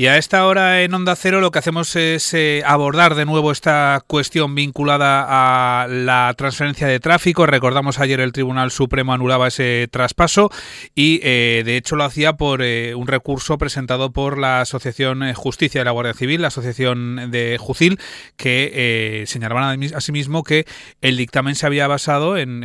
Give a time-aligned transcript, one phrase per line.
[0.00, 3.52] Y a esta hora en Onda Cero lo que hacemos es eh, abordar de nuevo
[3.52, 7.44] esta cuestión vinculada a la transferencia de tráfico.
[7.44, 10.50] Recordamos ayer el Tribunal Supremo anulaba ese traspaso
[10.94, 15.82] y eh, de hecho lo hacía por eh, un recurso presentado por la Asociación Justicia
[15.82, 18.00] de la Guardia Civil, la Asociación de Jucil,
[18.38, 20.64] que señalaban asimismo que
[21.02, 22.60] el dictamen se había basado en,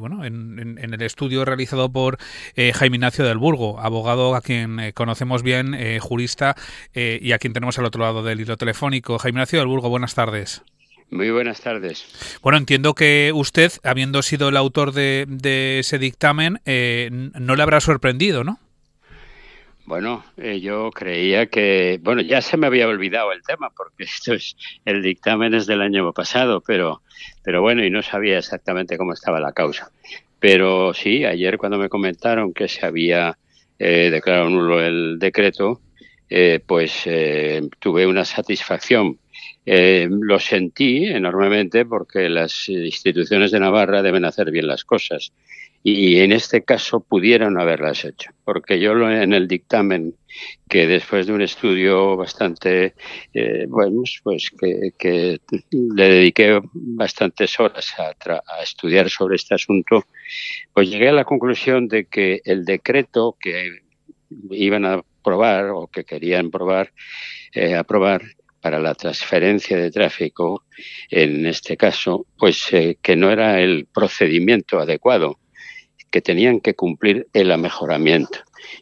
[0.00, 2.18] bueno, en, en, el estudio realizado por
[2.56, 6.56] Jaime Ignacio del Burgo, abogado a quien conocemos bien, jurista
[6.94, 9.18] eh, y a quien tenemos al otro lado del hilo telefónico.
[9.18, 10.62] Jaime Ignacio del Burgo, buenas tardes.
[11.12, 12.06] Muy buenas tardes.
[12.42, 17.80] Bueno, entiendo que usted, habiendo sido el autor de, ese dictamen, eh, no le habrá
[17.80, 18.58] sorprendido, ¿no?
[19.84, 24.32] Bueno, eh, yo creía que, bueno, ya se me había olvidado el tema porque esto
[24.32, 27.02] es el dictamen es del año pasado, pero,
[27.42, 29.90] pero bueno, y no sabía exactamente cómo estaba la causa.
[30.38, 33.36] Pero sí, ayer cuando me comentaron que se había
[33.78, 35.80] declarado nulo el decreto,
[36.34, 39.18] eh, pues eh, tuve una satisfacción.
[39.66, 45.30] Eh, lo sentí enormemente porque las instituciones de Navarra deben hacer bien las cosas
[45.82, 50.14] y en este caso pudieron haberlas hecho, porque yo en el dictamen
[50.68, 52.94] que después de un estudio bastante,
[53.66, 60.04] bueno, pues que, le dediqué bastantes horas a, a, estudiar sobre este asunto,
[60.72, 63.81] pues llegué a la conclusión de que el decreto que
[64.50, 66.92] iban a probar o que querían probar,
[67.52, 68.22] eh, aprobar
[68.60, 70.64] para la transferencia de tráfico,
[71.10, 75.38] en este caso, pues eh, que no era el procedimiento adecuado,
[76.10, 78.38] que tenían que cumplir el amejoramiento.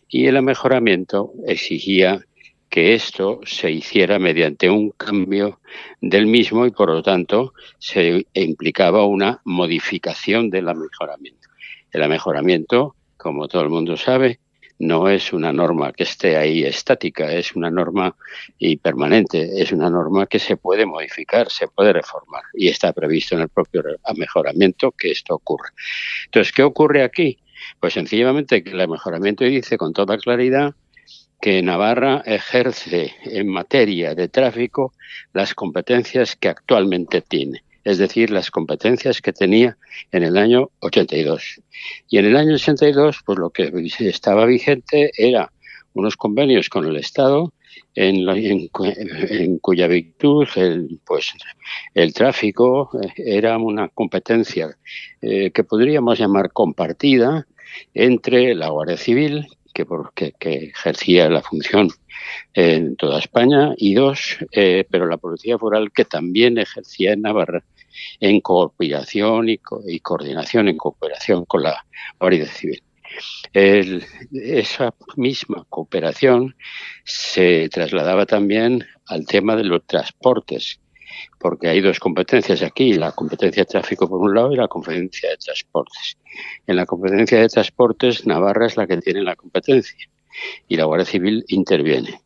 [0.09, 2.21] Y el amejoramiento exigía
[2.69, 5.61] que esto se hiciera mediante un cambio
[6.01, 11.48] del mismo y por lo tanto se implicaba una modificación del amejoramiento.
[11.91, 14.39] El amejoramiento, como todo el mundo sabe,
[14.81, 18.17] no es una norma que esté ahí estática, es una norma
[18.59, 23.34] y permanente, es una norma que se puede modificar, se puede reformar y está previsto
[23.34, 23.83] en el propio
[24.17, 25.69] mejoramiento que esto ocurre.
[26.25, 27.38] Entonces, ¿qué ocurre aquí?
[27.78, 30.75] Pues sencillamente que el mejoramiento dice con toda claridad
[31.43, 34.94] que Navarra ejerce en materia de tráfico
[35.34, 39.77] las competencias que actualmente tiene es decir, las competencias que tenía
[40.13, 41.61] en el año 82.
[42.09, 45.53] Y en el año 82, pues lo que estaba vigente era
[45.95, 47.53] unos convenios con el Estado
[47.95, 51.33] en, en, cuya virtud el, pues,
[51.95, 54.77] el tráfico eh, era una competencia
[55.21, 57.47] eh, que podríamos llamar compartida
[57.95, 59.86] entre la Guardia Civil, que,
[60.41, 61.88] ejercía la función
[62.54, 67.64] en toda España, y dos, eh, pero la Policía Foral que también ejercía en Navarra
[68.20, 71.84] en cooperación y, coordinación, en cooperación con la
[72.19, 72.82] Guardia Civil.
[73.53, 76.54] esa misma cooperación
[77.04, 80.81] se trasladaba también al tema de los transportes,
[81.38, 85.31] porque hay dos competencias aquí, la competencia de tráfico por un lado y la competencia
[85.31, 86.16] de transportes.
[86.66, 89.97] En la competencia de transportes, Navarra es la que tiene la competencia
[90.69, 92.20] y la Guardia Civil interviene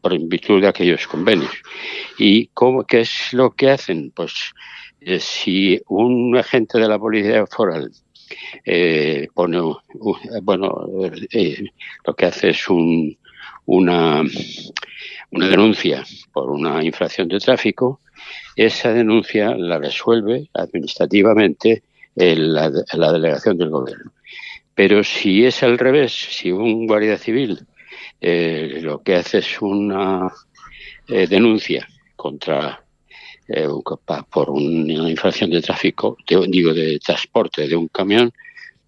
[0.00, 1.52] por virtud de aquellos convenios.
[2.18, 4.12] ¿Y cómo, qué es lo que hacen?
[4.14, 4.52] Pues
[5.00, 7.90] eh, si un agente de la policía foral
[8.64, 9.58] eh, pone,
[10.42, 10.86] bueno,
[11.32, 11.64] eh,
[12.04, 13.16] lo que hace es un,
[13.66, 14.22] una,
[15.30, 18.00] una denuncia por una infracción de tráfico,
[18.56, 21.82] esa denuncia la resuelve administrativamente
[22.14, 24.12] la, la delegación del gobierno.
[24.74, 27.66] Pero si es al revés, si un guardia civil
[28.20, 30.30] lo que hace es una
[31.06, 32.82] denuncia contra
[33.52, 33.66] eh,
[34.30, 38.32] por una infracción de tráfico, digo de transporte de un camión,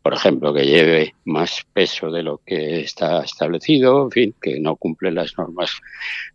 [0.03, 4.77] por ejemplo, que lleve más peso de lo que está establecido, en fin, que no
[4.77, 5.71] cumple las normas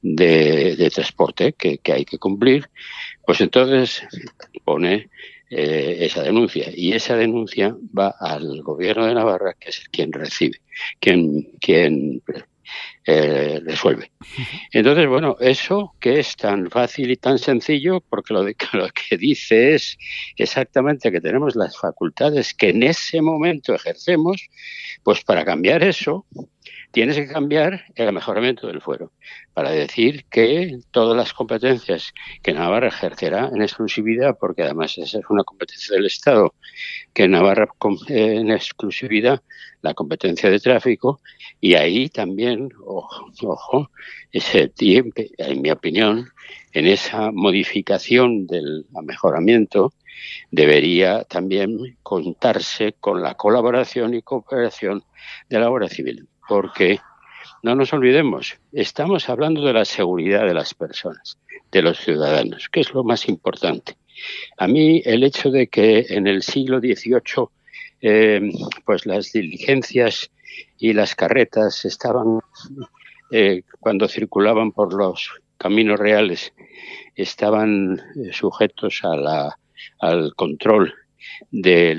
[0.01, 2.69] de, transporte que, hay que cumplir,
[3.25, 4.03] pues entonces
[4.63, 5.09] pone
[5.49, 6.71] eh, esa denuncia.
[6.73, 10.61] Y esa denuncia va al gobierno de Navarra, que es quien recibe,
[10.99, 12.21] quien, quien
[13.05, 14.11] eh, resuelve.
[14.71, 18.43] Entonces, bueno, eso que es tan fácil y tan sencillo, porque lo,
[18.73, 19.97] lo que dice es
[20.35, 24.49] exactamente que tenemos las facultades que en ese momento ejercemos,
[25.03, 26.25] pues para cambiar eso,
[26.97, 29.11] tienes que cambiar el mejoramiento del fuero
[29.53, 32.11] para decir que todas las competencias
[32.41, 36.55] que Navarra ejercerá en exclusividad, porque además esa es una competencia del Estado,
[37.13, 37.67] que Navarra
[38.07, 39.43] en exclusividad
[39.83, 41.21] la competencia de tráfico,
[41.61, 43.91] y ahí también, ojo, ojo
[44.31, 46.29] ese tiempo, en mi opinión,
[46.73, 49.93] en esa modificación del mejoramiento,
[50.49, 55.03] debería también contarse con la colaboración y cooperación
[55.47, 56.99] de la Guardia Civil, porque
[57.63, 61.37] no nos olvidemos, estamos hablando de la seguridad de las personas,
[61.71, 63.97] de los ciudadanos, que es lo más importante.
[64.57, 67.49] A mí el hecho de que en el siglo XVIII
[68.01, 68.41] eh,
[68.85, 70.29] pues las diligencias
[70.77, 72.39] y las carretas estaban
[73.31, 76.53] eh, cuando circulaban por los caminos reales
[77.15, 79.01] estaban eh, sujetos
[79.99, 80.93] al control
[81.49, 81.95] de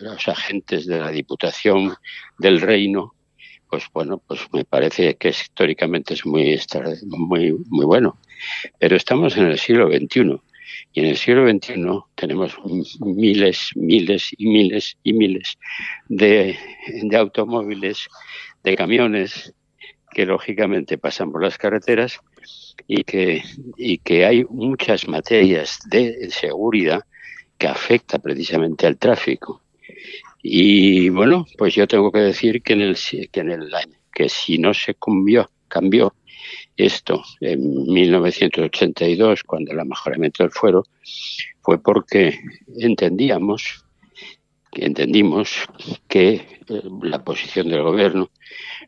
[0.00, 1.94] los agentes de la Diputación
[2.38, 3.14] del Reino,
[3.76, 6.58] pues bueno, pues me parece que históricamente es muy,
[7.04, 8.18] muy, muy bueno.
[8.78, 10.40] Pero estamos en el siglo XXI
[10.94, 11.74] y en el siglo XXI
[12.14, 12.56] tenemos
[13.00, 15.58] miles, miles y miles y miles
[16.08, 16.56] de,
[17.18, 18.08] automóviles,
[18.64, 19.52] de camiones
[20.10, 22.18] que lógicamente pasan por las carreteras
[22.86, 23.42] y que,
[23.76, 27.02] y que hay muchas materias de seguridad
[27.58, 29.60] que afecta precisamente al tráfico.
[30.48, 32.96] Y bueno, pues yo tengo que decir que en el
[33.32, 33.68] que en el
[34.14, 36.14] que si no se cambió, cambió
[36.76, 40.84] esto en 1982, cuando el mejoramiento del fuero,
[41.62, 42.38] fue porque
[42.78, 43.84] entendíamos,
[44.70, 45.66] entendimos
[46.06, 48.30] que eh, la posición del gobierno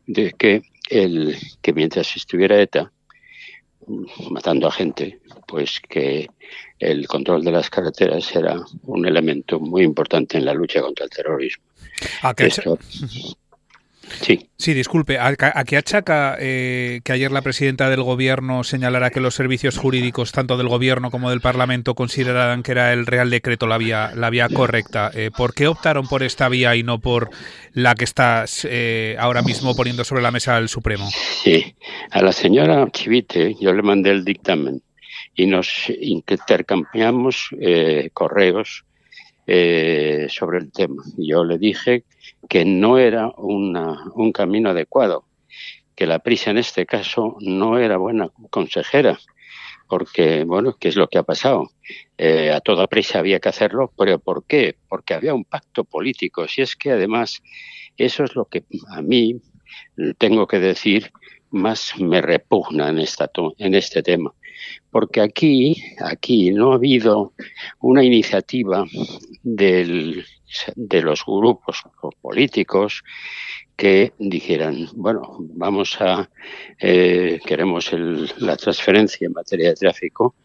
[0.07, 2.93] de que el que mientras estuviera ETA
[4.29, 6.27] matando a gente, pues que
[6.79, 11.11] el control de las carreteras era un elemento muy importante en la lucha contra el
[11.11, 11.63] terrorismo.
[12.21, 12.33] Ah,
[14.21, 14.49] Sí.
[14.57, 15.19] Sí, disculpe.
[15.19, 20.31] ¿A, qué achaca eh, que ayer la presidenta del Gobierno señalara que los servicios jurídicos,
[20.31, 24.29] tanto del Gobierno como del Parlamento, consideraran que era el Real Decreto la vía, la
[24.29, 25.11] vía correcta?
[25.13, 27.29] Eh, ¿Por qué optaron por esta vía y no por
[27.73, 31.09] la que está eh, ahora mismo poniendo sobre la mesa el Supremo?
[31.43, 31.75] Sí,
[32.11, 34.81] a la señora Chivite yo le mandé el dictamen
[35.35, 37.49] y nos intercambiamos
[38.13, 38.83] correos
[40.29, 41.03] sobre el tema.
[41.17, 42.03] Yo le dije
[42.47, 45.25] que no era un camino adecuado,
[45.95, 49.19] que la prisa en este caso no era buena consejera,
[49.89, 51.71] porque, bueno, ¿qué es lo que ha pasado?
[52.17, 54.75] Eh, a toda prisa había que hacerlo, pero ¿por qué?
[54.87, 56.47] Porque había un pacto político.
[56.47, 57.41] Si es que además
[57.97, 59.41] eso es lo que a mí
[60.19, 61.11] tengo que decir
[61.49, 64.31] más me repugna en, esta en este tema.
[64.91, 67.33] Porque aquí, aquí no ha habido
[67.79, 68.85] una iniciativa
[69.43, 70.25] del
[70.75, 71.83] de los grupos
[72.21, 73.03] políticos
[73.75, 76.29] que dijeran, bueno, vamos a,
[76.79, 77.91] eh, queremos
[78.37, 80.35] la transferencia en materia de tráfico,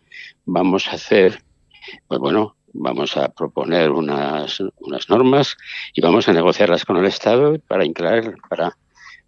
[0.45, 1.43] vamos a hacer,
[2.07, 5.57] pues bueno, vamos a proponer unas, unas normas
[5.95, 8.77] y vamos a negociarlas con el Estado para incluir, para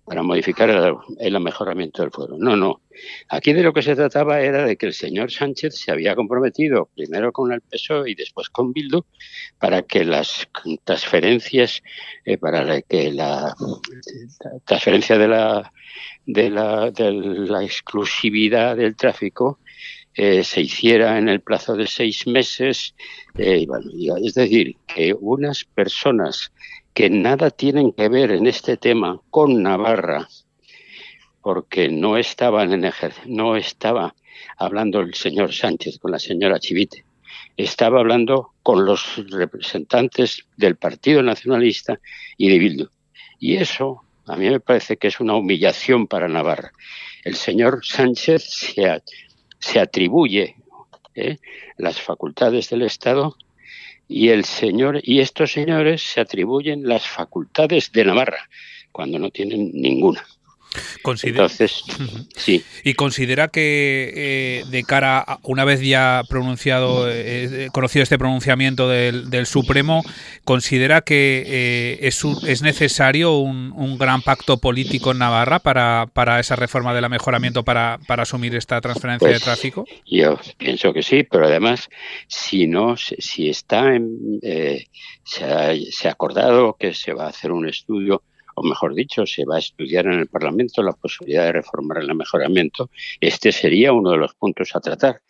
[0.06, 0.70] para modificar
[1.18, 2.36] el, mejoramiento del fuero.
[2.38, 2.80] No, no.
[3.28, 6.88] Aquí de lo que se trataba era de que el señor Sánchez se había comprometido
[6.94, 9.04] primero con el PSOE y después con Bildu
[9.58, 10.48] para que las
[10.84, 11.82] transferencias,
[12.24, 13.54] eh, para que la,
[14.64, 15.72] transferencia de la,
[16.24, 19.58] de la, de la exclusividad del tráfico
[20.14, 22.94] eh, se hiciera en el plazo de seis meses.
[23.36, 23.66] Eh,
[24.24, 26.52] es decir, que unas personas
[26.96, 30.30] que nada tienen que ver en este tema con Navarra,
[31.42, 32.90] porque no estaban en
[33.26, 34.14] no estaba
[34.56, 37.04] hablando el señor Sánchez con la señora Chivite,
[37.58, 42.00] estaba hablando con los representantes del Partido Nacionalista
[42.38, 42.88] y de Bildu.
[43.38, 46.72] Y eso a mí me parece que es una humillación para Navarra.
[47.24, 48.74] El señor Sánchez
[49.58, 50.56] se, atribuye
[51.14, 51.36] ¿eh?
[51.76, 53.36] las facultades del Estado
[54.08, 58.48] y el señor y estos señores se atribuyen las facultades de Navarra
[58.92, 60.24] cuando no tienen ninguna.
[61.22, 61.82] Entonces,
[62.36, 62.64] sí.
[62.84, 68.18] ¿Y considera que eh, de cara, a, una vez ya pronunciado, eh, eh, conocido este
[68.18, 70.02] pronunciamiento del, Supremo,
[70.44, 76.56] considera que es, es necesario un, un, gran pacto político en Navarra para, para esa
[76.56, 79.84] reforma del mejoramiento para, para asumir esta transferencia de pues, tráfico?
[80.06, 81.88] Yo pienso que sí, pero además,
[82.26, 84.40] si no, si está en,
[85.22, 88.22] se, ha, se ha acordado que se va a hacer un estudio
[88.56, 92.14] o mejor dicho, se va a estudiar en el Parlamento la posibilidad de reformar el
[92.14, 95.20] mejoramiento, este sería uno de los puntos a tratar.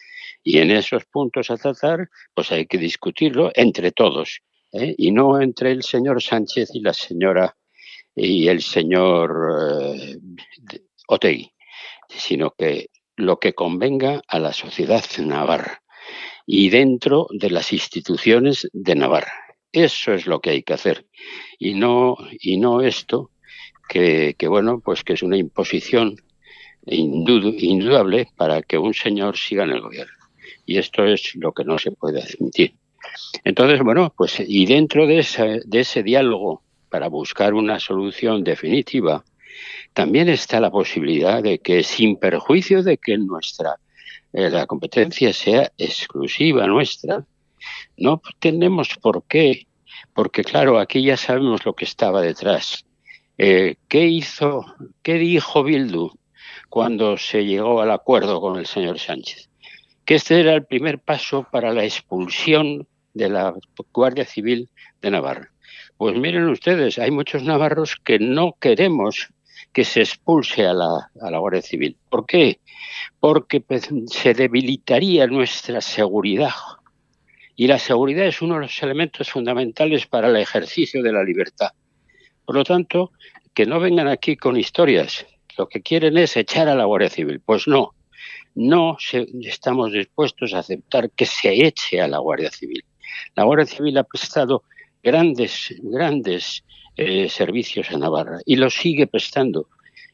[0.44, 4.42] Y en esos puntos a tratar, pues hay que discutirlo entre todos,
[4.72, 4.94] ¿eh?
[4.96, 7.56] y no entre el señor Sánchez y la señora
[8.14, 10.18] y el señor eh,
[11.08, 11.52] Otegui,
[12.08, 15.82] sino que lo que convenga a la sociedad navarra
[16.46, 19.45] y dentro de las instituciones de Navarra.
[19.72, 21.06] Eso es lo que hay que hacer
[21.58, 23.30] y no, y no esto
[23.88, 26.16] que, bueno, pues que es una imposición
[26.86, 30.12] indudable para que un señor siga en el gobierno.
[30.64, 32.74] Y esto es lo que no se puede admitir.
[33.44, 39.24] Entonces, bueno, pues y dentro de ese, de ese diálogo para buscar una solución definitiva,
[39.92, 43.76] también está la posibilidad de que, sin perjuicio de que nuestra
[44.32, 47.24] eh, la competencia sea exclusiva nuestra,
[47.96, 49.66] no tenemos por qué,
[50.14, 52.84] porque claro, aquí ya sabemos lo que estaba detrás.
[53.38, 54.64] Eh, ¿Qué hizo,
[55.02, 56.10] qué dijo Bildu
[56.68, 59.48] cuando se llegó al acuerdo con el señor Sánchez?
[60.04, 63.54] Que este era el primer paso para la expulsión de la
[63.92, 64.68] Guardia Civil
[65.02, 65.50] de Navarra.
[65.96, 69.28] Pues miren ustedes, hay muchos navarros que no queremos
[69.72, 71.96] que se expulse a la, a la Guardia Civil.
[72.08, 72.60] ¿Por qué?
[73.20, 73.62] Porque
[74.06, 76.54] se debilitaría nuestra seguridad.
[77.56, 81.70] Y la seguridad es uno de los elementos fundamentales para el ejercicio de la libertad.
[82.44, 83.12] Por lo tanto,
[83.54, 85.26] que no vengan aquí con historias.
[85.56, 87.40] Lo que quieren es echar a la Guardia Civil.
[87.40, 87.94] Pues no,
[88.54, 88.98] no
[89.42, 92.84] estamos dispuestos a aceptar que se eche a la Guardia Civil.
[93.34, 94.64] La Guardia Civil ha prestado
[95.02, 96.62] grandes, grandes
[96.96, 99.68] eh, servicios a Navarra y lo sigue prestando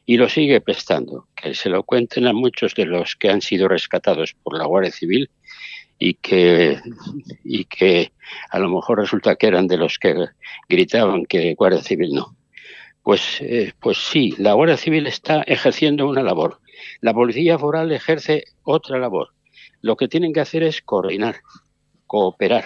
[0.05, 1.27] y lo sigue prestando.
[1.35, 4.91] Que se lo cuenten a muchos de los que han sido rescatados por la Guardia
[4.91, 5.29] Civil
[5.99, 6.79] y que,
[7.43, 8.11] y que
[8.49, 10.27] a lo mejor resulta que eran de los que
[10.67, 12.35] gritaban que Guardia Civil no.
[13.03, 16.59] Pues, eh, pues sí, la Guardia Civil está ejerciendo una labor.
[17.01, 19.33] La Policía Foral ejerce otra labor.
[19.81, 21.41] Lo que tienen que hacer es coordinar,
[22.07, 22.65] cooperar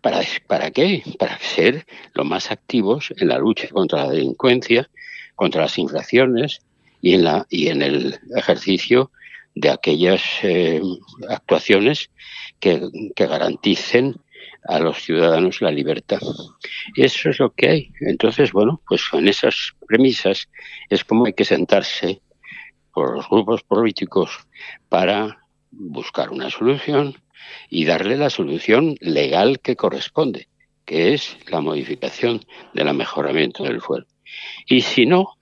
[0.00, 1.02] ¿Para, ¿Para qué?
[1.18, 4.88] Para ser lo más activos en la lucha contra la delincuencia,
[5.34, 6.60] contra las infracciones
[7.02, 9.10] y en, la, y en el ejercicio
[9.54, 10.80] de aquellas eh,
[11.28, 12.10] actuaciones
[12.58, 12.80] que,
[13.16, 14.16] garanticen
[14.64, 16.20] a los ciudadanos la libertad.
[16.96, 17.92] Eso es lo que hay.
[18.00, 20.48] Entonces, bueno, pues con esas premisas
[20.88, 22.20] es como hay que sentarse
[22.92, 24.30] por los grupos políticos
[24.88, 27.16] para buscar una solución
[27.68, 30.48] y darle la solución legal que corresponde,
[30.84, 34.06] que es la modificación de la mejoramiento del fuero.
[34.66, 35.38] Y si no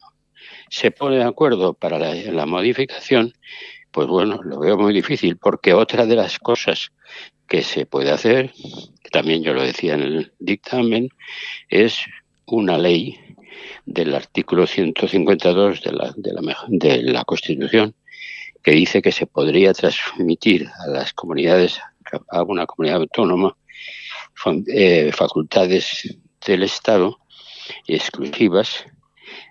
[0.71, 3.33] se pone de acuerdo para la, modificación,
[3.99, 6.93] pues bueno, lo veo muy difícil, porque otra de las cosas
[7.49, 8.53] que se puede hacer,
[9.11, 11.09] también yo lo decía en el dictamen,
[11.69, 11.99] es
[12.47, 13.19] una ley
[13.87, 17.93] del artículo 152 de la, de la, de la Constitución
[18.63, 21.81] que dice que se podría transmitir a las comunidades,
[22.31, 23.57] a una comunidad autónoma,
[24.69, 27.19] eh, facultades del Estado
[27.89, 28.87] exclusivas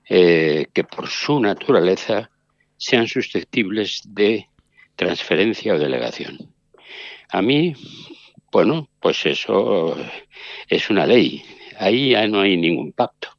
[0.07, 2.31] eh, que por su naturaleza
[2.77, 4.47] sean susceptibles de
[4.95, 6.53] transferencia o delegación.
[7.29, 7.73] A mí,
[8.51, 9.97] bueno, pues eso
[10.69, 11.43] es una ley.
[11.77, 13.29] Ahí ya no hay ningún pacto.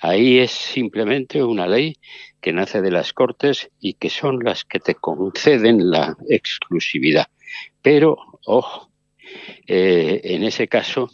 [0.00, 1.96] Ahí es simplemente una ley
[2.40, 7.28] que nace de las Cortes y que son las que te conceden la exclusividad.
[7.82, 8.16] Pero,
[8.46, 8.90] ojo,
[9.66, 11.08] eh, en ese caso,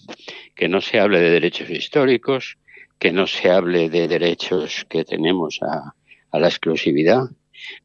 [0.54, 2.56] que no se hable de derechos históricos,
[2.98, 5.94] que no se hable de derechos que tenemos a,
[6.32, 7.24] la exclusividad.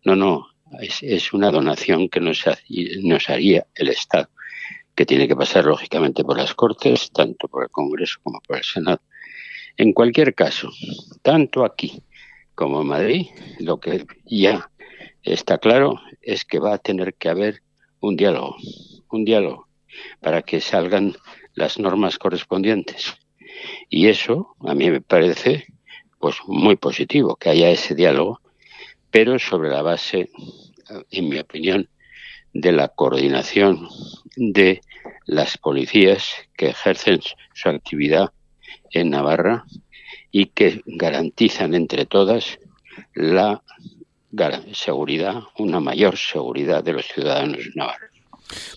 [0.03, 0.47] No, no,
[0.79, 2.43] es, una donación que nos,
[3.01, 4.29] nos haría el Estado,
[4.95, 8.63] que tiene que pasar lógicamente por las Cortes, tanto por el Congreso como por el
[8.63, 9.01] Senado.
[9.77, 10.69] En cualquier caso,
[11.21, 12.03] tanto aquí
[12.55, 13.27] como en Madrid,
[13.59, 14.69] lo que ya
[15.23, 17.63] está claro es que va a tener que haber
[17.99, 18.57] un diálogo,
[19.09, 19.67] un diálogo
[20.19, 21.15] para que salgan
[21.55, 23.15] las normas correspondientes.
[23.89, 25.67] Y eso a mí me parece
[26.23, 28.39] pues muy positivo que haya ese diálogo,
[29.11, 30.29] pero sobre la base,
[31.11, 31.89] en mi opinión,
[32.53, 33.89] de la coordinación
[34.37, 34.79] de
[35.25, 37.19] las policías que ejercen
[37.53, 38.31] su actividad
[38.91, 39.65] en Navarra
[40.31, 42.57] y que garantizan entre todas
[43.13, 43.61] la
[44.71, 48.12] seguridad, una mayor seguridad de los ciudadanos navarros.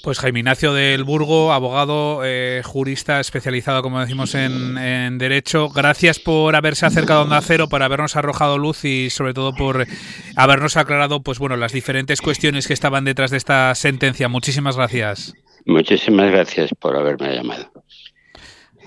[0.03, 5.69] Pues Jaime Ignacio del Burgo, abogado, eh, jurista especializado, como decimos, en, Derecho.
[5.69, 9.87] Gracias por haberse acercado a Onda Cero, por habernos arrojado luz y sobre todo por
[10.37, 14.29] habernos aclarado pues bueno, las diferentes cuestiones que estaban detrás de esta sentencia.
[14.29, 15.35] Muchísimas gracias.
[15.65, 17.71] Muchísimas gracias por haberme llamado.